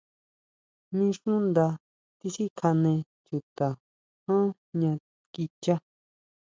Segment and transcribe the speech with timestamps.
[0.95, 1.67] Mí xú nda
[2.19, 2.93] tisikjane
[3.25, 3.67] chuta
[4.25, 4.91] ján jña
[5.33, 5.75] kichá.